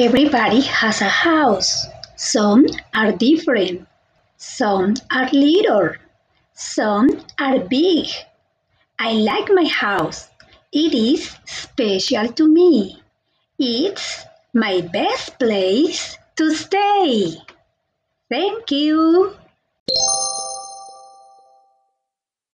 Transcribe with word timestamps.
Everybody 0.00 0.62
has 0.62 1.02
a 1.02 1.12
house. 1.12 1.86
Some 2.16 2.64
are 2.94 3.12
different. 3.12 3.86
Some 4.38 4.94
are 5.12 5.28
little. 5.28 5.90
Some 6.54 7.20
are 7.38 7.58
big. 7.58 8.06
I 8.98 9.12
like 9.12 9.50
my 9.52 9.66
house. 9.66 10.26
It 10.72 10.94
is 10.94 11.36
special 11.44 12.32
to 12.32 12.48
me. 12.48 13.02
It's 13.58 14.24
my 14.54 14.80
best 14.80 15.38
place 15.38 16.16
to 16.36 16.54
stay. 16.54 17.36
Thank 18.30 18.70
you. 18.70 19.36